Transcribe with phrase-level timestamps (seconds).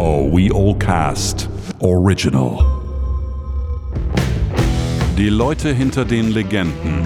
[0.00, 1.48] Oh We All Cast
[1.80, 2.64] Original.
[5.16, 7.02] Die Leute hinter den Legenden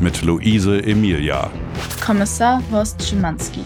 [0.00, 1.48] mit Luise Emilia.
[2.04, 3.60] Kommissar Horst Schimanski.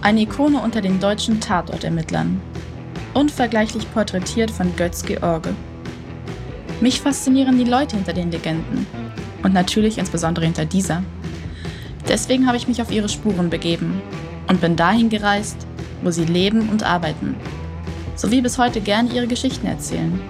[0.00, 2.40] Eine Ikone unter den deutschen Tatortermittlern.
[3.12, 5.50] Unvergleichlich porträtiert von Götz George.
[6.80, 8.86] Mich faszinieren die Leute hinter den Legenden.
[9.42, 11.02] Und natürlich insbesondere hinter dieser.
[12.08, 14.00] Deswegen habe ich mich auf ihre Spuren begeben
[14.48, 15.66] und bin dahin gereist,
[16.02, 17.34] wo sie leben und arbeiten.
[18.16, 20.20] Sowie bis heute gerne ihre Geschichten erzählen.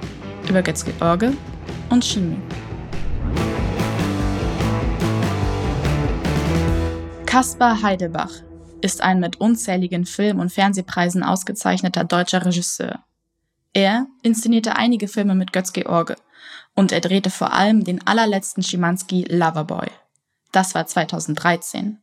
[0.49, 1.33] Über Götz George
[1.91, 2.41] und Chemie.
[7.27, 8.33] Kaspar Heidelbach
[8.81, 13.01] ist ein mit unzähligen Film- und Fernsehpreisen ausgezeichneter deutscher Regisseur.
[13.73, 16.17] Er inszenierte einige Filme mit Götz George
[16.75, 19.87] und er drehte vor allem den allerletzten Schimanski Loverboy.
[20.53, 21.99] Das war 2013.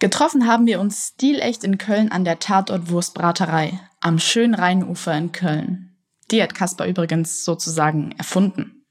[0.00, 5.94] Getroffen haben wir uns stilecht in Köln an der Tatort-Wurstbraterei am schönen Rheinufer in Köln.
[6.30, 8.86] Die hat Kaspar übrigens sozusagen erfunden.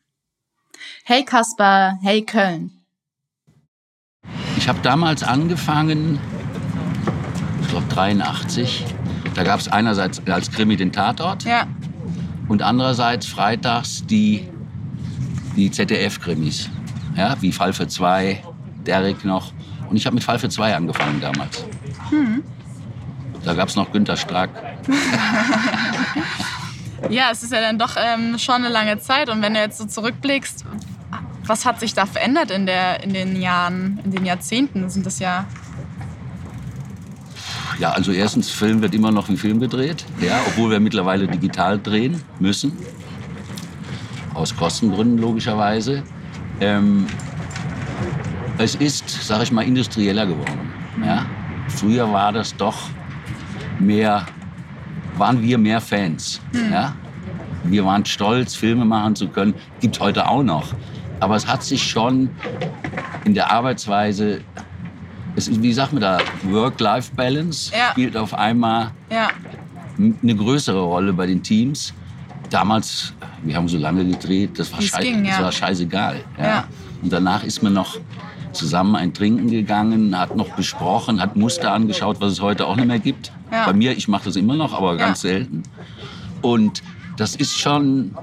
[1.04, 2.70] Hey Kaspar, hey Köln.
[4.56, 6.20] Ich habe damals angefangen,
[7.64, 8.86] ich glaube 83.
[9.34, 11.66] Da gab es einerseits als Krimi den Tatort Ja,
[12.48, 14.48] und andererseits freitags die,
[15.56, 16.70] die ZDF-Krimis.
[17.16, 18.44] Ja, wie Fall für zwei,
[18.86, 19.54] Derek noch.
[19.90, 21.66] Und ich habe mit Fall für zwei angefangen damals.
[23.44, 24.50] Da gab es noch Günter Strack.
[27.10, 29.30] ja, es ist ja dann doch ähm, schon eine lange Zeit.
[29.30, 30.66] Und wenn du jetzt so zurückblickst,
[31.46, 34.90] was hat sich da verändert in, der, in den Jahren, in den Jahrzehnten?
[34.90, 35.46] Sind das ja
[37.80, 41.80] Ja, also erstens, Film wird immer noch wie Film gedreht, ja, obwohl wir mittlerweile digital
[41.80, 42.74] drehen müssen.
[44.34, 46.04] Aus Kostengründen logischerweise.
[46.62, 47.08] Ähm,
[48.60, 50.72] es ist, sag ich mal, industrieller geworden.
[51.04, 51.26] Ja.
[51.70, 52.78] Früher war das doch
[53.80, 54.26] mehr,
[55.18, 56.42] waren wir mehr Fans.
[56.72, 56.94] Ja.
[57.64, 59.54] Wir waren stolz, Filme machen zu können.
[59.80, 60.74] Gibt heute auch noch.
[61.20, 62.30] Aber es hat sich schon
[63.26, 64.42] in der Arbeitsweise
[65.36, 67.92] es ist, wie sagt man da, Work-Life-Balance Ja.
[67.92, 69.30] spielt auf einmal ja,
[69.98, 71.94] eine größere Rolle bei den Teams.
[72.50, 75.32] Damals, wir haben so lange gedreht, das war, schei ging, ja.
[75.32, 76.24] das war scheißegal.
[77.02, 77.98] Und danach ist man noch
[78.54, 82.88] zusammen ein Trinken gegangen, hat noch besprochen, hat Muster angeschaut, was es heute auch nicht
[82.88, 83.32] mehr gibt.
[83.52, 83.66] Ja.
[83.66, 85.64] Bei mir, ich mache das immer noch, aber ganz selten.
[86.42, 86.82] Und
[87.18, 88.16] das ist schon,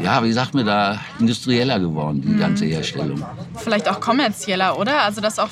[0.00, 2.32] ja, wie sagt man da, industrieller geworden, Mhm.
[2.34, 3.24] die ganze Herstellung.
[3.56, 5.02] vielleicht auch kommerzieller, oder?
[5.02, 5.48] Also das auch,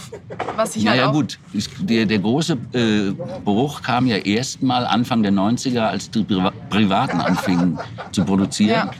[0.55, 1.13] was ich Ja, halt ja auch...
[1.13, 1.39] gut.
[1.53, 3.11] Ich- Der, der große äh,
[3.45, 7.81] Bruch kam ja erst mal Anfang der 90er, als die Priva Privaten anfingen
[8.13, 8.91] zu produzieren.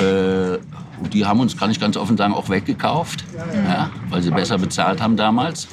[0.00, 0.58] Äh,
[1.00, 3.24] und die haben uns, kann ich ganz offen sagen, auch weggekauft,
[3.54, 5.68] ja, weil sie besser bezahlt haben damals.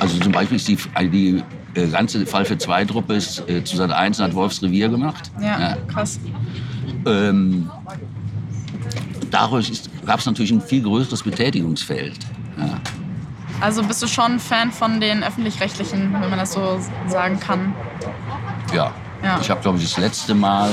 [0.00, 0.78] Also zum Beispiel ist die,
[1.10, 1.42] die
[1.74, 5.30] äh, ganze Fall für zwei Truppe ist äh, zu Sat 1 hat Wolfs Revier gemacht.
[5.40, 6.20] Ja, krass.
[7.06, 7.70] Ähm,
[9.30, 12.18] dadurch gab es natürlich ein viel größeres Betätigungsfeld.
[12.58, 12.80] Ja.
[13.60, 17.74] Also bist du schon Fan von den Öffentlich-Rechtlichen, wenn man das so sagen kann?
[18.74, 18.92] Ja.
[19.22, 19.38] Ja.
[19.40, 20.68] Ich habe, glaube ich, das letzte Mal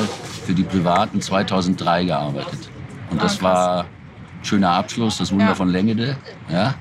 [0.45, 2.69] für die Privaten 2003 gearbeitet.
[3.09, 3.85] Und das Ah, war ein
[4.43, 5.55] schöner Abschluss, das Wunder Ja.
[5.55, 6.17] von Lengede.
[6.49, 6.75] Ja.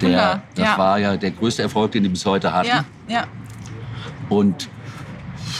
[0.00, 0.78] Der, Wunder, das ja.
[0.78, 2.68] war ja der größte Erfolg, den die bis heute hatten.
[2.68, 3.24] Ja, ja.
[4.28, 4.68] Und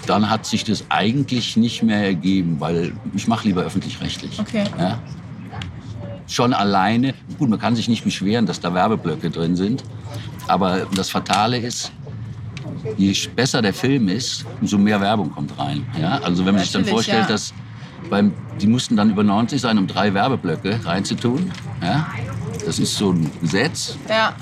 [0.07, 4.39] dann hat sich das eigentlich nicht mehr ergeben, weil ich mache lieber öffentlich-rechtlich.
[4.41, 4.65] Okay.
[4.79, 4.99] Ja.
[6.27, 9.85] Schon alleine, gut, man kann sich nicht beschweren, dass da Werbeblöcke drin sind.
[10.49, 11.93] Aber das Fatale ist,
[12.97, 15.87] je besser der Film ist, umso mehr Werbung kommt rein.
[16.01, 16.19] Ja?
[16.23, 17.29] Also wenn man sich dann Natürlich, vorstellt, ja.
[17.29, 17.55] dass
[18.11, 21.51] beim, die mussten dann über 90 sein, um drei Werbeblöcke reinzutun.
[21.83, 22.07] Ja?
[22.65, 23.97] Das ist so ein Gesetz.
[24.09, 24.35] Ja,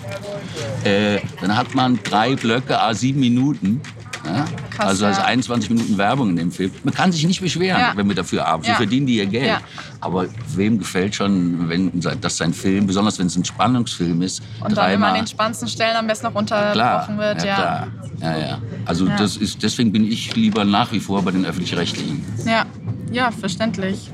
[0.84, 3.80] Äh, dann hat man drei Blöcke, a sieben Minuten.
[4.24, 4.44] Ja?
[4.70, 5.24] Krass, also ja.
[5.24, 6.70] 21 Minuten Werbung in dem Film.
[6.84, 7.92] Man kann sich nicht beschweren, Ja.
[7.96, 8.64] wenn wir dafür arbeiten.
[8.66, 8.76] So Ja.
[8.76, 9.46] verdienen die ihr Geld.
[9.46, 9.60] Ja.
[10.00, 11.90] Aber wem gefällt schon, wenn
[12.20, 15.26] dass sein Film, besonders wenn es ein Spannungsfilm ist, und dann immer dreimal an den
[15.26, 17.42] spannendsten Stellen am besten noch unterbrochen wird.
[17.42, 17.86] ja, Ja, klar.
[18.20, 18.58] Ja, ja.
[18.84, 22.24] Also das ist, deswegen bin ich lieber nach wie vor bei den öffentlich-rechtlichen.
[22.46, 22.64] ja.
[23.14, 24.10] Ja verständlich.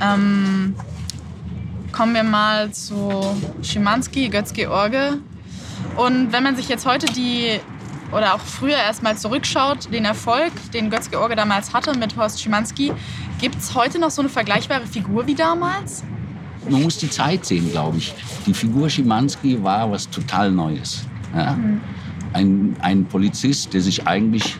[0.00, 0.74] Ähm,
[1.92, 5.18] kommen wir mal zu Schimanski, Götz George.
[5.96, 7.60] Und wenn man sich jetzt heute die,
[8.12, 12.92] oder auch früher erstmal zurückschaut, den Erfolg, den Götz George damals hatte mit Horst Schimanski,
[13.40, 16.02] gibt es heute noch so eine vergleichbare Figur wie damals?
[16.68, 18.14] Man muss die Zeit sehen, glaube ich.
[18.46, 21.04] Die Figur Schimanski war was total Neues.
[21.34, 21.58] Ja?
[22.32, 24.56] Ein, ein Polizist, der sich eigentlich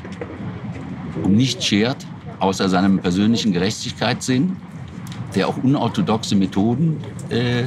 [1.23, 2.07] um nichts schert,
[2.45, 4.57] außer seinem persönlichen Gerechtigkeitssinn,
[5.35, 6.99] der auch unorthodoxe Methoden
[7.31, 7.65] äh,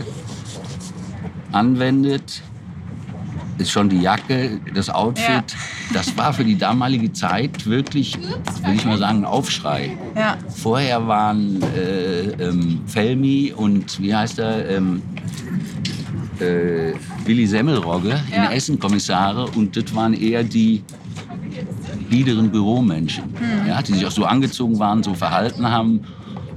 [1.52, 2.42] anwendet,
[3.58, 5.44] ist schon die Jacke, das Outfit.
[5.94, 9.98] Das war für die damalige Zeit wirklich, würde ich mal sagen, ein Aufschrei.
[10.18, 10.36] Ja.
[10.54, 14.70] Vorher waren äh, ähm, Felmi und wie heißt er?
[14.70, 15.02] Ähm,
[16.42, 16.92] äh,
[17.26, 18.48] Willi Semmelrogge Ja.
[18.48, 20.84] in Essen Kommissare und das waren eher die
[22.10, 23.68] biederen Büromenschen, Hm.
[23.68, 26.02] ja, die sich auch so angezogen waren, so verhalten haben.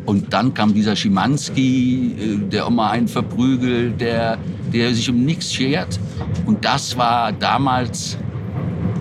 [0.07, 4.39] Und dann kam dieser Schimanski, äh, der auch mal einen verprügelt, der,
[4.73, 5.99] der sich um nichts schert.
[6.47, 8.17] Und das war damals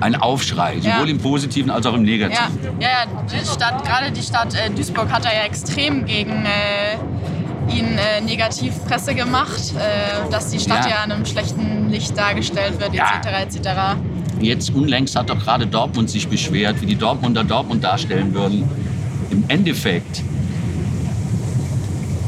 [0.02, 1.12] ein Aufschrei, sowohl Ja.
[1.12, 2.58] im Positiven als auch im Negativen.
[2.80, 7.74] ja, ja die Stadt, gerade die Stadt äh, Duisburg hat da ja extrem gegen äh,
[7.78, 10.92] ihn äh, Negativpresse gemacht, äh, dass die Stadt Ja.
[10.92, 11.04] ja.
[11.06, 13.28] in einem schlechten Licht dargestellt wird, etc.
[13.58, 13.70] etc.
[14.42, 18.70] Jetzt unlängst hat doch gerade Dortmund sich beschwert, wie die Dortmunder Dortmund darstellen würden.
[19.32, 20.24] Im Endeffekt,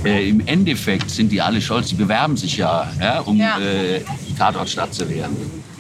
[0.04, 1.88] äh, im Endeffekt sind die alle stolz.
[1.88, 3.60] Die bewerben sich ja, ja um Ja.
[3.60, 4.02] Äh,
[4.38, 5.36] Tatortstadt zu werden.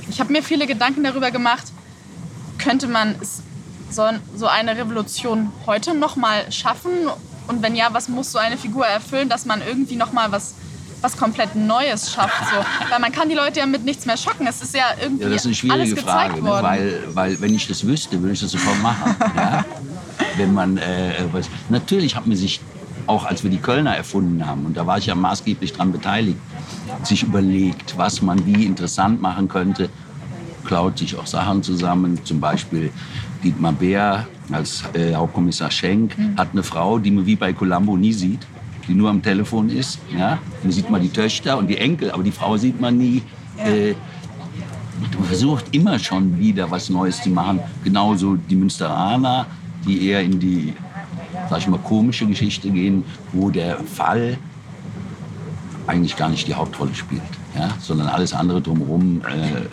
[0.10, 1.72] Ich habe mir viele Gedanken darüber gemacht,
[2.58, 3.16] könnte man
[3.90, 4.04] so,
[4.36, 6.92] so eine Revolution heute noch mal schaffen?
[7.48, 10.56] Und wenn ja, was muss so eine Figur erfüllen, dass man irgendwie noch mal was,
[11.02, 12.50] was komplett Neues schafft?
[12.52, 12.58] So.
[12.90, 14.48] Weil man kann die Leute ja mit nichts mehr schocken.
[14.48, 16.50] Es ist ja irgendwie Ja, das ist eine schwierige gezeigt Frage, ne?
[16.50, 16.64] worden.
[16.64, 19.16] weil, weil wenn ich das wüsste, würde ich das sofort machen.
[19.36, 19.66] ja?
[20.38, 22.62] Wenn man, äh, was, natürlich hat man sich,
[23.08, 26.38] auch als wir die Kölner erfunden haben, und da war ich ja maßgeblich daran beteiligt,
[27.04, 29.90] sich überlegt, was man wie interessant machen könnte,
[30.66, 32.92] klaut sich auch Sachen zusammen, zum Beispiel
[33.44, 38.14] Dietmar Bär als äh, Hauptkommissar Schenk hat eine Frau, die man wie bei Columbo nie
[38.14, 38.46] sieht,
[38.88, 40.00] die nur am Telefon ist.
[40.16, 40.40] Ja?
[40.64, 43.22] Man sieht man die Töchter und die Enkel, aber die Frau sieht man nie.
[43.58, 43.94] Äh,
[45.18, 47.60] man versucht immer schon wieder was Neues zu machen.
[47.84, 49.48] Genauso die Münsteraner,
[49.86, 50.74] die eher in die,
[51.50, 54.38] sag ich mal, komische Geschichte gehen, wo der Fall
[55.88, 57.22] eigentlich gar nicht die Hauptrolle spielt,
[57.56, 57.70] ja?
[57.80, 59.68] sondern alles andere drumherum äh,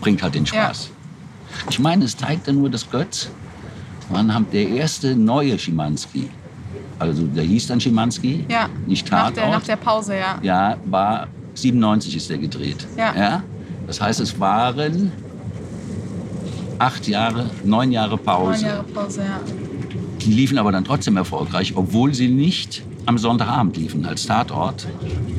[0.00, 0.90] bringt halt den Spaß.
[1.70, 3.30] Ich meine, es zeigt ja nur, dass Götz
[4.08, 6.28] wann haben der erste neue Schimanski,
[6.98, 10.38] also der hieß dann Schimanski, ja, nicht nach Tatort, der, nach der Pause, ja.
[10.42, 12.86] ja, war 97 ist der gedreht.
[12.96, 13.42] Ja.
[13.86, 15.12] Das heißt, es waren
[16.78, 18.66] acht Jahre, neun Jahre Neun Pause.
[18.66, 19.40] Jahre Pause, ja.
[20.20, 24.86] Die liefen aber dann trotzdem erfolgreich, obwohl sie nicht am Sonntagabend liefen als Tatort,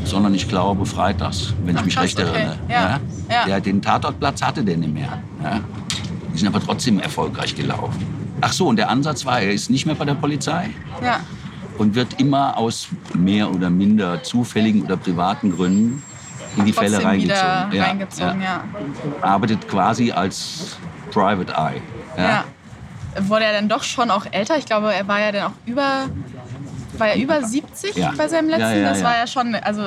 [0.05, 2.29] sondern ich glaube freitags, wenn Ach, ich mich krass, recht okay.
[2.29, 2.57] erinnere.
[2.67, 3.45] Ja, ja.
[3.45, 5.21] Der, den Tatortplatz hatte der nicht mehr.
[5.43, 5.59] Ja?
[6.33, 8.05] Die sind aber trotzdem erfolgreich gelaufen.
[8.41, 10.69] Ach so, und der Ansatz war, er ist nicht mehr bei der Polizei
[11.03, 11.19] ja.
[11.79, 16.03] Und wird immer aus mehr oder minder zufälligen oder privaten Gründen
[16.57, 17.71] in die Fälle reingezogen.
[17.71, 18.63] Ja, reingezogen, ja.
[19.21, 20.77] Arbeitet quasi als
[21.11, 21.81] Private Eye.
[22.17, 22.43] ja.
[23.21, 24.55] Wurde er dann doch schon auch älter?
[24.57, 26.05] Ich glaube, er war ja dann auch über,
[26.99, 28.13] war er über 70 Ja.
[28.15, 28.61] bei seinem letzten.
[28.69, 29.05] Ja, ja, das ja.
[29.05, 29.81] war ja schon also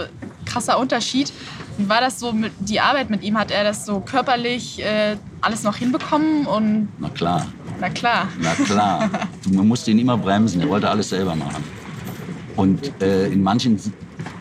[0.44, 1.32] krasser Unterschied.
[1.78, 3.38] Wie war das so mit die Arbeit mit ihm?
[3.38, 6.46] Hat er das so körperlich äh, alles noch hinbekommen?
[6.46, 7.46] Und Na klar,
[7.80, 8.26] na klar.
[8.40, 9.08] na klar.
[9.50, 11.62] Man musste ihn immer bremsen, er wollte alles selber machen.
[12.56, 13.78] Und äh, in manchen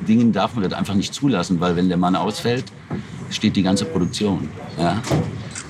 [0.08, 2.66] Dingen darf man das einfach nicht zulassen, weil wenn der Mann ausfällt,
[3.30, 4.50] steht die ganze Produktion.
[4.78, 4.98] Ja?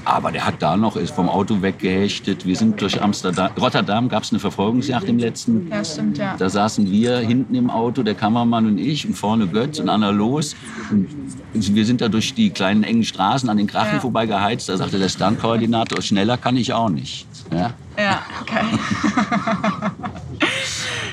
[0.03, 2.47] Aber der hat da noch, ist vom Auto weggehechtet.
[2.47, 5.67] Wir sind durch Amsterdam, Rotterdam gab es eine Verfolgungsjagd im letzten.
[5.69, 6.35] Ja, stimmt, ja.
[6.37, 10.09] Da saßen wir hinten im Auto, der Kameramann und ich, und vorne Götz und Anna
[10.09, 10.55] Los.
[10.89, 11.07] Und
[11.53, 13.99] wir sind da durch die kleinen engen Straßen an den Krachen Ja.
[13.99, 14.69] vorbei geheizt.
[14.69, 17.27] Da sagte der Stunt-Koordinator, schneller kann ich auch nicht.
[17.53, 17.73] Ja?
[17.97, 18.65] Ja, geil.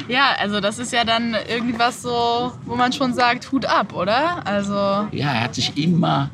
[0.08, 4.46] ja, also das ist ja dann irgendwas so, wo man schon sagt, Hut ab, oder?
[4.46, 4.74] Also,
[5.12, 6.30] ja, er hat sich immer,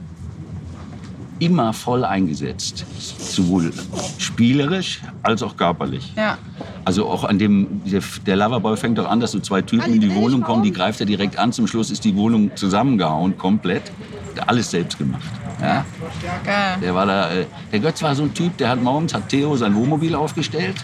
[1.39, 2.85] immer voll eingesetzt.
[2.99, 3.73] Sowohl
[4.19, 6.13] spielerisch als auch körperlich.
[6.17, 6.39] ja.
[6.87, 10.01] Also auch an dem, der, der Loverboy fängt doch an, dass so zwei Typen in
[10.03, 11.51] die Wohnung kommen, die greift er direkt an.
[11.51, 13.91] Zum Schluss ist die Wohnung zusammengehauen, komplett.
[14.47, 15.25] Alles selbst gemacht.
[15.63, 15.87] Ja?
[16.45, 16.77] Geil.
[16.83, 19.57] Der, war da, äh, der Götz war so ein Typ, der hat morgens hat Theo
[19.57, 20.77] sein Wohnmobil aufgestellt,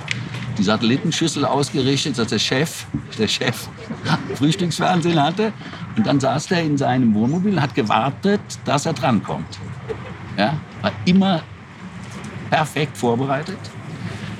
[0.61, 2.85] die Satellitenschüssel ausgerichtet, dass der Chef,
[3.19, 3.67] der Chef
[4.35, 5.53] Frühstücksfernsehen hatte.
[5.97, 9.59] Und dann saß der in seinem Wohnmobil und hat gewartet, dass er drankommt.
[10.37, 10.59] Ja?
[10.83, 11.41] War immer
[12.51, 13.59] perfekt vorbereitet.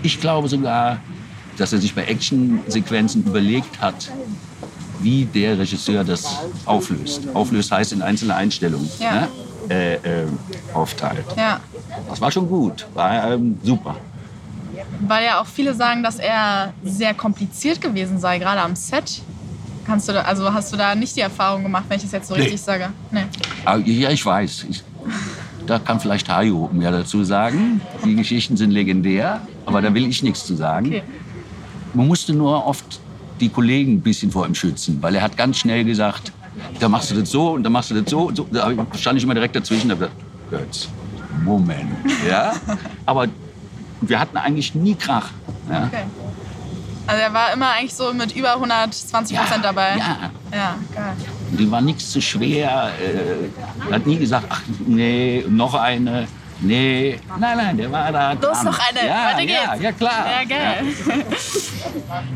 [0.03, 0.99] Ich glaube sogar,
[1.57, 4.11] dass er sich bei Actionsequenzen überlegt hat,
[5.01, 6.37] wie der Regisseur das
[6.67, 7.23] auflöst.
[7.33, 9.13] Auflöst heißt in einzelne Einstellungen Ja.
[9.13, 9.29] ne?
[9.71, 10.27] äh, äh,
[10.75, 11.25] aufteilt.
[11.35, 11.61] Ja.
[12.11, 13.97] Das war schon gut, war ähm, super.
[15.07, 19.23] Weil ja auch viele sagen, dass er sehr kompliziert gewesen sei, gerade am Set.
[19.87, 22.29] Kannst du da, also hast du da nicht die Erfahrung gemacht, wenn ich das jetzt
[22.29, 22.43] so Nee.
[22.43, 22.91] richtig sage?
[23.11, 23.25] Nee.
[23.65, 24.67] Aber, ja, ich weiß.
[24.71, 24.83] Ich,
[25.67, 27.81] da kann vielleicht Hajo mehr dazu sagen.
[28.05, 30.87] Die Geschichten sind legendär, aber da will ich nichts zu sagen.
[30.87, 31.03] Okay.
[31.95, 33.01] Man musste nur oft
[33.41, 36.31] die Kollegen ein bisschen vor ihm schützen, weil er hat ganz schnell gesagt,
[36.79, 38.29] da machst du das so und da machst du das so.
[38.29, 38.47] Und so.
[38.53, 40.17] Da ich- stand ich immer direkt dazwischen und hab gesagt,
[40.51, 40.89] Götz,
[41.45, 41.91] Moment.
[42.29, 42.53] Ja?
[43.07, 43.27] Aber
[44.01, 45.29] wir hatten eigentlich nie Krach.
[45.71, 45.85] Ja?
[45.85, 46.03] Okay.
[47.07, 49.97] Also er war immer eigentlich so mit über 120 Prozent dabei.
[49.97, 51.13] Ja, Ja, geil.
[51.59, 52.91] die war nichts zu schwer.
[53.01, 56.29] Äh, er hat nie gesagt, ach nee, noch eine.
[56.63, 58.33] Nee, nein, nein, der war da.
[58.35, 58.67] Los, dran.
[58.67, 59.83] noch eine, Ja, weiter ja, geht's.
[59.83, 60.25] ja, klar.
[60.27, 60.85] Ja, geil.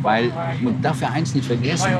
[0.03, 1.91] Weil man darf ja eins nicht vergessen.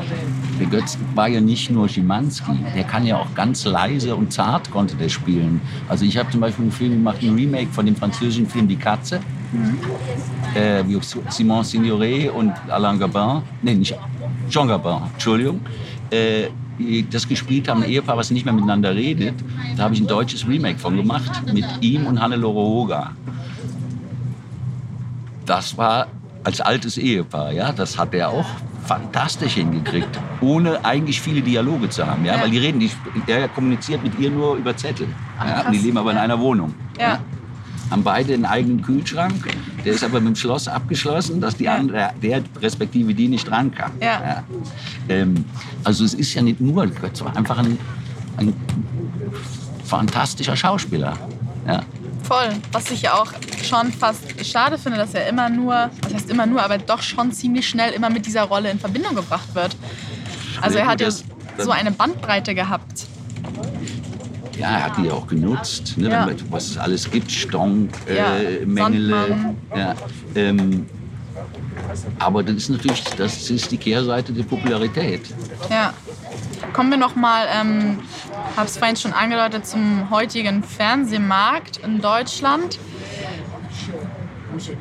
[0.59, 4.71] Der Götz war ja nicht nur Schimanski, der kann ja auch ganz leise und zart
[4.71, 5.61] konnte der spielen.
[5.87, 8.75] Also ich habe zum Beispiel einen Film gemacht, ein Remake von dem französischen Film Die
[8.77, 9.19] Katze.
[10.55, 10.97] Äh, wie
[11.29, 13.95] Simon Signoret und Alain Gabin, nee, nicht
[14.49, 15.59] Jean Gabin, Entschuldigung,
[16.11, 16.47] äh,
[17.11, 19.35] das gespielt haben, ein Ehepaar, was nicht mehr miteinander redet.
[19.77, 23.11] Da habe ich ein deutsches Remake von gemacht mit ihm und Hannelore Hoga
[25.45, 26.07] das war
[26.43, 28.45] als altes Ehepaar, ja, das hat er auch
[28.85, 32.41] fantastisch hingekriegt, ohne eigentlich viele Dialoge zu haben, ja, Ja.
[32.43, 32.91] weil die reden, die,
[33.27, 35.07] er kommuniziert mit ihr nur über Zettel,
[35.39, 36.73] ja, und die leben aber in einer Wohnung.
[36.99, 37.19] Ja.
[37.91, 39.47] Haben beide einen eigenen Kühlschrank,
[39.83, 43.71] der ist aber mit dem Schloss abgeschlossen, dass die andere, der respektive die nicht ran
[43.71, 43.91] kann.
[44.01, 44.43] Ja.
[45.07, 45.45] Ähm,
[45.83, 47.77] also es ist ja nicht nur, es war einfach ein,
[48.37, 48.53] ein
[49.85, 51.13] fantastischer Schauspieler.
[51.67, 51.83] Ja.
[52.23, 52.49] Voll.
[52.71, 53.31] Was ich ja auch
[53.63, 57.31] schon fast schade finde, dass er immer nur, was heißt immer nur, aber doch schon
[57.31, 59.75] ziemlich schnell immer mit dieser Rolle in Verbindung gebracht wird.
[60.61, 61.23] Also er hat ja Das-
[61.59, 63.05] so eine Bandbreite gehabt.
[64.57, 66.19] Ja, er hat die ja auch genutzt, ne, Ja.
[66.21, 68.35] damit, was es alles gibt, Stonk, äh, Ja.
[68.75, 69.57] Sandmann.
[69.75, 69.95] Ja,
[70.35, 70.85] ähm,
[72.19, 75.21] aber das ist natürlich, das ist die Kehrseite der Popularität.
[75.69, 75.93] Ja.
[76.73, 77.99] Kommen wir noch mal, ähm,
[78.57, 82.79] habe es vorhin schon angedeutet, zum heutigen Fernsehmarkt in Deutschland.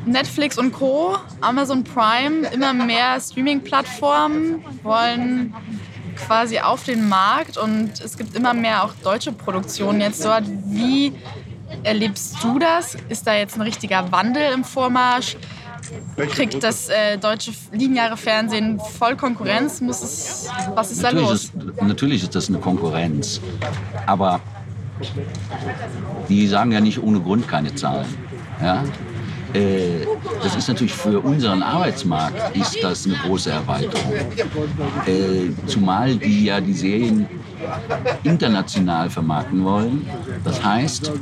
[0.06, 5.52] Netflix und Co., Amazon Prime, immer mehr Streaming-Plattformen wollen
[6.16, 10.44] quasi auf den Markt und es gibt immer mehr auch deutsche Produktionen jetzt dort.
[10.66, 11.12] Wie
[11.82, 12.96] erlebst du das?
[13.08, 15.36] Ist da jetzt ein richtiger Wandel im Vormarsch?
[16.16, 19.80] Kriegt das äh, deutsche lineare Fernsehen voll Konkurrenz?
[19.80, 21.44] Muss es, was ist da Natürlich los?
[21.44, 23.40] ist, natürlich ist das eine Konkurrenz,
[24.06, 24.40] aber
[26.28, 28.06] die sagen ja nicht ohne Grund keine Zahlen.
[28.62, 28.84] Ja?
[29.54, 30.06] Äh,
[30.42, 34.12] Das ist natürlich für unseren Arbeitsmarkt ist das eine große Erweiterung.
[35.06, 37.26] Äh, Zumal die ja die Serien
[38.24, 40.06] international vermarkten wollen.
[40.44, 41.12] Das heißt,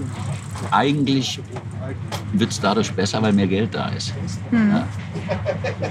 [0.71, 1.41] eigentlich
[2.33, 4.13] wird es dadurch besser, weil mehr Geld da ist.
[4.51, 4.87] Ja?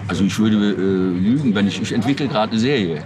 [0.08, 3.04] Also ich würde äh, lügen, wenn ich, ich entwickle gerade eine Serie.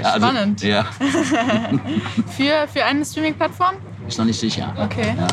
[0.00, 0.62] ja, also, Spannend.
[0.62, 0.84] Ja,
[2.36, 3.74] Für, für eine Streaming-Plattform?
[4.06, 4.72] ist noch nicht sicher.
[4.78, 5.14] Okay.
[5.18, 5.26] Ja.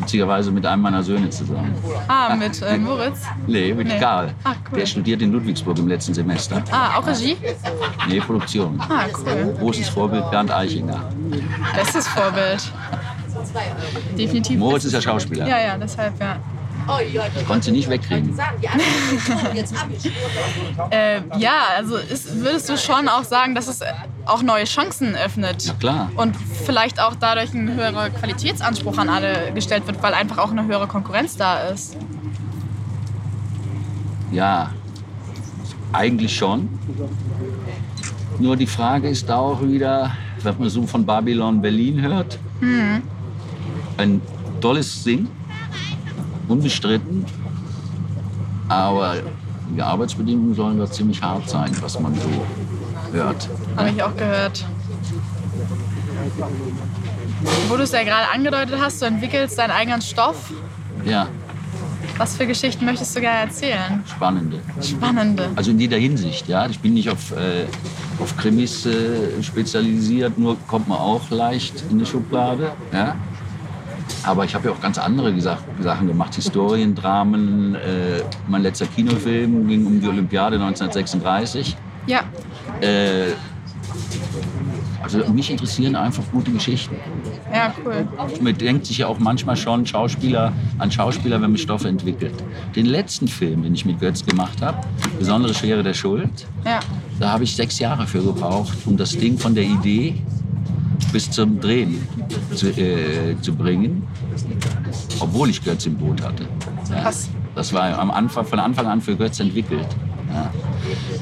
[0.00, 1.74] Witzigerweise mit einem meiner Söhne zusammen.
[2.06, 3.22] Ah, mit äh, Moritz.
[3.46, 3.98] Nee, mit Nee.
[3.98, 4.32] Karl.
[4.44, 4.78] Ah, cool.
[4.78, 6.62] Der studiert in Ludwigsburg im letzten Semester.
[6.70, 7.36] Ah, auch Regie?
[8.08, 8.80] Nee, Produktion.
[8.80, 9.56] Ah, cool.
[9.58, 11.02] Großes Vorbild Bernd Eichinger.
[11.74, 12.72] Bestes Vorbild.
[14.16, 14.58] Definitiv.
[14.58, 15.46] Moritz ist ja Schauspieler.
[15.46, 16.36] Ja, ja, deshalb, ja.
[17.36, 18.38] Ich konnte sie nicht wegkriegen.
[20.90, 23.80] Äh, ja, also ist, würdest du schon auch sagen, dass es
[24.28, 25.64] auch neue Chancen öffnet?
[25.64, 26.10] Ja, klar.
[26.16, 30.64] Und vielleicht auch dadurch ein höherer Qualitätsanspruch an alle gestellt wird, weil einfach auch eine
[30.64, 31.96] höhere Konkurrenz da ist.
[34.30, 34.70] Ja,
[35.92, 36.68] eigentlich schon.
[38.38, 42.38] Nur die Frage ist da auch wieder, wenn man so von Babylon Berlin hört,
[43.96, 44.20] ein
[44.60, 45.28] tolles Sing,
[46.46, 47.24] unbestritten,
[48.68, 49.16] aber
[49.74, 52.28] die Arbeitsbedingungen sollen da ziemlich hart sein, was man so
[53.12, 53.48] hört.
[53.76, 54.64] Habe ich auch gehört.
[57.68, 60.50] Wo du es ja gerade angedeutet hast, du entwickelst deinen eigenen Stoff.
[61.04, 61.28] Ja,
[62.16, 64.02] Was für Geschichten möchtest du gerne erzählen?
[64.06, 64.58] spannende.
[64.82, 65.48] Spannende.
[65.54, 66.66] Also in jeder Hinsicht, ja.
[66.66, 67.66] Ich bin nicht auf, äh,
[68.20, 73.14] auf Krimis äh, spezialisiert, nur kommt man auch leicht in die Schublade, ja.
[74.24, 77.74] Aber ich habe ja auch ganz andere Gesa- Sachen gemacht, Historiendramen.
[77.76, 81.76] Äh, mein letzter Kinofilm ging um die Olympiade 1936.
[82.06, 82.20] Ja,
[82.80, 83.32] Äh,
[85.02, 86.96] also mich interessieren einfach gute Geschichten.
[87.52, 88.06] ja, cool.
[88.40, 92.34] Man denkt sich ja auch manchmal schon Schauspieler an Schauspieler, wenn man Stoffe entwickelt.
[92.76, 94.78] Den letzten Film, den ich mit Götz gemacht habe,
[95.18, 96.80] Besondere Schwere der Schuld, Ja,
[97.18, 100.14] da habe ich sechs Jahre für gebraucht, um das Ding von der Idee
[101.12, 102.06] bis zum Drehen
[102.54, 104.02] zu, äh, zu bringen,
[105.20, 106.44] obwohl ich Götz im Boot hatte.
[106.90, 107.10] Ja,
[107.54, 109.86] das war am Anfang, von Anfang an für Götz entwickelt.
[110.32, 110.50] Ja.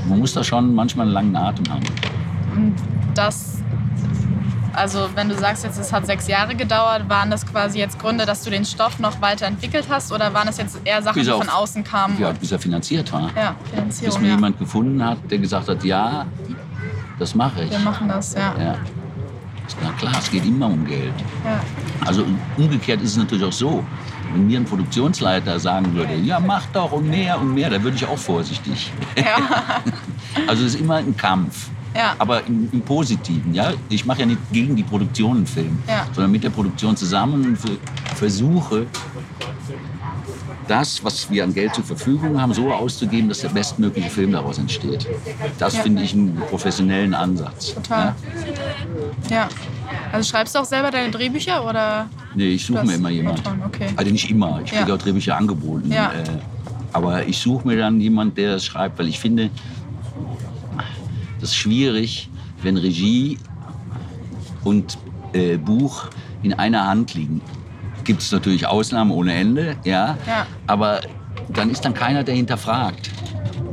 [0.08, 2.74] Man muss da schon manchmal einen langen Atem haben.
[3.14, 3.58] das,
[4.72, 8.26] also wenn du sagst jetzt, es hat sechs Jahre gedauert, waren das quasi jetzt Gründe,
[8.26, 11.32] dass du den Stoff noch weiterentwickelt hast oder waren das jetzt eher Sachen, Bis die
[11.32, 12.18] von außen kamen?
[12.20, 13.30] Ja, bis er finanziert war.
[13.34, 14.34] Ja, Bis Finanzierung, mir ja.
[14.34, 16.26] jemand gefunden hat, der gesagt hat, ja,
[17.18, 17.70] das mache ich.
[17.70, 18.54] Wir machen das, ja.
[18.58, 18.76] Ja.
[19.82, 21.14] Na klar, es geht immer um Geld.
[21.44, 21.60] Ja.
[22.04, 22.24] Also
[22.56, 23.84] umgekehrt ist es natürlich auch so.
[24.32, 27.96] Wenn mir ein Produktionsleiter sagen würde, ja mach doch und mehr und mehr, dann würde
[27.96, 28.90] ich auch vorsichtig.
[29.16, 29.24] Ja.
[30.46, 31.68] Also es ist immer ein Kampf.
[31.94, 32.14] Ja.
[32.18, 33.72] Aber im, im Positiven, ja.
[33.88, 36.04] Ich mache ja nicht gegen die Produktion einen Film, Ja.
[36.12, 37.70] sondern mit der Produktion zusammen und ver-
[38.16, 38.86] versuche,
[40.68, 44.58] das, was wir an Geld zur Verfügung haben, so auszugeben, dass der bestmögliche Film daraus
[44.58, 45.06] entsteht.
[45.58, 45.82] Das Ja.
[45.82, 47.72] finde ich einen professionellen Ansatz.
[47.74, 48.14] Total.
[49.30, 49.48] Ja.
[50.16, 52.08] Also schreibst du auch selber deine Drehbücher oder?
[52.34, 53.42] Nee, ich suche Das mir immer jemanden.
[53.66, 53.88] Okay.
[53.96, 54.60] Also nicht immer.
[54.64, 54.78] Ich Ja.
[54.80, 55.92] kriege auch Drehbücher angeboten.
[55.92, 56.06] Ja.
[56.12, 56.24] Äh,
[56.92, 59.50] aber ich suche mir dann jemanden, der es schreibt, weil ich finde,
[61.40, 62.30] das ist schwierig,
[62.62, 63.38] wenn Regie
[64.64, 64.96] und
[65.34, 66.08] äh, Buch
[66.42, 67.40] in einer Hand liegen.
[68.04, 70.16] Gibt es natürlich Ausnahmen ohne Ende, ja.
[70.26, 70.46] Ja.
[70.66, 71.00] Aber
[71.50, 73.10] dann ist dann keiner, der hinterfragt.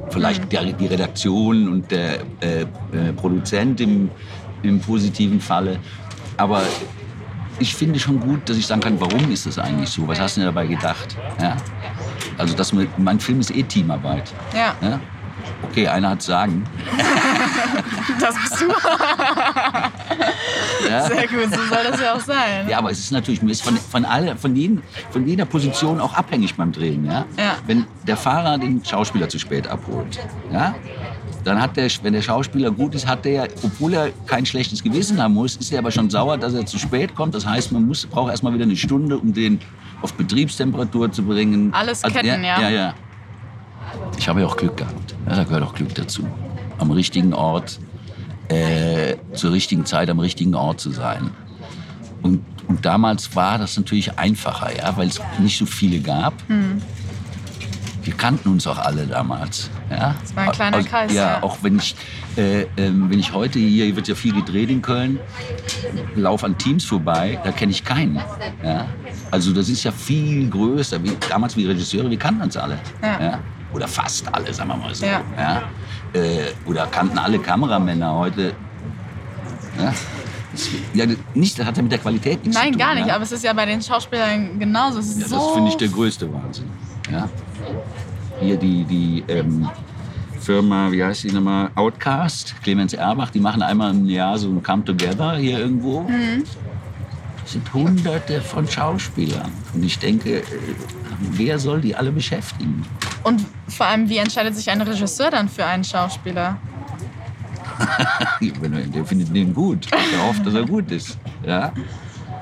[0.10, 0.50] Vielleicht Mhm.
[0.50, 4.10] der, die Redaktion und der äh, äh, Produzent im,
[4.62, 5.80] im positiven Falle.
[6.38, 6.63] Aber
[7.60, 10.08] ich finde schon gut, dass ich sagen kann, warum ist das eigentlich so?
[10.08, 11.16] Was hast du denn dabei gedacht?
[11.42, 11.58] Ja.
[12.38, 14.34] Also dass man, mein Film ist eh Teamarbeit.
[14.54, 15.00] Ja, Ja?
[15.63, 16.63] Okay, einer hat sagen.
[18.20, 18.68] das bist du.
[20.89, 21.05] Ja?
[21.05, 22.67] Sehr gut, so soll das ja auch sein.
[22.67, 26.01] Ja, aber es ist natürlich, man ist von, von, alle, von, jeden, von jeder Position
[26.01, 27.05] auch abhängig beim Drehen.
[27.05, 27.25] Ja?
[27.38, 27.55] Ja.
[27.65, 30.20] Wenn der Fahrer den Schauspieler zu spät abholt,
[30.51, 30.75] ja?
[31.43, 35.22] dann hat der, wenn der Schauspieler gut ist, hat der, obwohl er kein schlechtes Gewissen
[35.22, 37.36] haben muss, ist er aber schon sauer, dass er zu spät kommt.
[37.36, 39.60] Das heißt, man muss, braucht erstmal wieder eine Stunde, um den
[40.01, 41.74] auf Betriebstemperatur zu bringen.
[41.74, 42.60] Alles Ketten, ja.
[42.60, 42.62] ja.
[42.62, 42.93] Ja, ja.
[44.17, 45.15] Ich habe ja auch Glück gehabt.
[45.27, 46.25] Ja, da gehört auch Glück dazu.
[46.77, 47.79] Am richtigen Ort,
[48.50, 51.32] äh, zur richtigen Zeit am richtigen Ort zu sein.
[52.22, 56.34] Und, und damals war das natürlich einfacher, ja, weil es nicht so viele gab.
[56.48, 56.82] Hm.
[58.04, 59.70] Wir kannten uns auch alle damals.
[59.90, 60.16] Ja?
[60.24, 61.44] Es war ein kleiner Auch- Kreis, Ja, ja.
[61.44, 61.96] auch wenn ich,
[62.36, 65.20] äh, ähm, wenn ich heute hier, hier wird ja viel gedreht in Köln,
[66.16, 68.22] laufe an Teams vorbei, da kenne ich keinen.
[68.62, 68.88] Ja?
[69.32, 71.02] Also das ist ja viel größer.
[71.02, 72.78] Wie, damals wie Regisseure, wir kannten uns alle.
[73.02, 73.40] Ja.
[73.74, 75.06] Oder fast alle, sagen wir mal so.
[75.06, 75.22] Ja.
[76.14, 78.54] Äh, oder kannten alle Kameramänner heute.
[79.80, 79.94] Ja?
[80.94, 82.80] Ja, nicht, das hat ja mit der Qualität nichts zu Nein, tun.
[82.80, 83.16] gar nicht, ja?
[83.16, 85.00] aber es ist ja bei den Schauspielern genauso.
[85.00, 86.70] Ja, so das finde ich der größte Wahnsinn.
[87.12, 87.28] Ja?
[88.40, 89.68] Hier die, die ähm,
[90.40, 91.72] Firma, wie heißt die nochmal?
[91.76, 96.02] Outcast, Clemens Erbach, die machen einmal im Jahr so ein Come Together hier irgendwo.
[96.02, 96.44] Mhm.
[97.42, 99.52] Das sind hunderte von Schauspielern.
[99.74, 100.44] Und ich denke, äh,
[101.20, 102.86] wer soll die alle beschäftigen?
[103.24, 106.57] Und vor allem, wie entscheidet sich ein Regisseur dann für einen Schauspieler?
[108.42, 109.88] Er- Der findet den gut.
[109.92, 111.18] Der hofft, dass er gut ist.
[111.46, 111.72] Ja?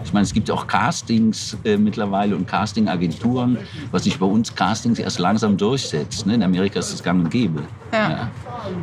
[0.03, 3.57] Ich meine, es gibt auch Castings äh, mittlerweile und Castingagenturen,
[3.91, 6.25] was sich bei uns Castings erst langsam durchsetzt.
[6.25, 6.33] Ne?
[6.35, 7.61] In Amerika ist das gang und gäbe.
[7.93, 8.29] Ja.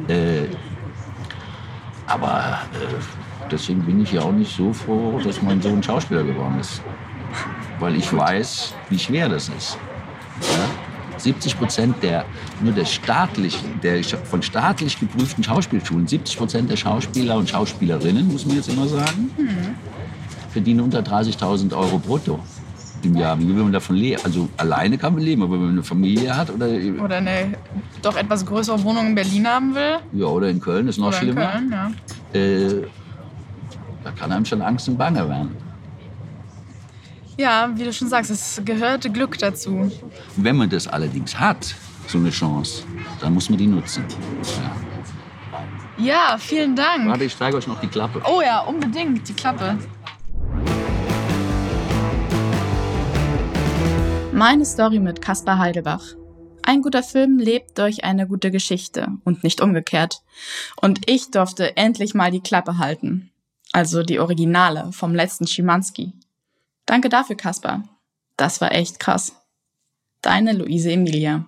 [0.06, 0.46] Äh,
[2.06, 6.58] aber äh, deswegen bin ich ja auch nicht so froh, dass mein Sohn Schauspieler geworden
[6.61, 6.80] ist.
[7.80, 9.76] Weil ich weiß, wie schwer das ist.
[10.40, 10.64] Ja?
[11.20, 12.24] 70 Prozent der,
[12.61, 18.46] nur der staatlichen, der von staatlich geprüften Schauspielschulen, 70 Prozent der Schauspieler und Schauspielerinnen, muss
[18.46, 19.31] man jetzt immer sagen,
[20.50, 22.40] verdienen unter 30.000 Euro brutto
[23.02, 23.38] im Jahr.
[23.38, 24.20] Wie will man davon leben?
[24.24, 26.68] Also alleine kann man leben, aber wenn man eine Familie hat oder,
[27.02, 27.54] Oder eine
[28.02, 29.98] doch etwas größere Wohnung in Berlin haben will?
[30.12, 31.46] ja, oder in Köln, ist noch Oder in schlimmer.
[31.46, 31.74] Köln,
[32.35, 32.40] ja.
[32.40, 32.83] Äh,
[34.04, 35.67] da kann einem schon Angst und Bange werden.
[37.38, 39.92] Ja, wie du schon sagst, es gehört Glück dazu.
[40.35, 41.72] Wenn man das allerdings hat,
[42.09, 42.83] so eine Chance,
[43.20, 44.05] dann muss man die nutzen.
[44.42, 46.05] Ja.
[46.05, 47.07] Ja, vielen Dank.
[47.07, 48.22] Warte, ich zeige euch noch die Klappe.
[48.24, 49.79] Oh ja, unbedingt, die Klappe.
[54.33, 56.03] Meine Story mit Caspar Heidelbach.
[56.62, 60.22] Ein guter Film lebt durch eine gute Geschichte und nicht umgekehrt.
[60.81, 63.31] Und ich durfte endlich mal die Klappe halten.
[63.70, 66.14] Also die Originale vom letzten Schimanski.
[66.88, 67.83] Danke dafür, Caspar.
[68.38, 69.37] Das war echt krass.
[70.22, 71.44] Deine Luise Emilia.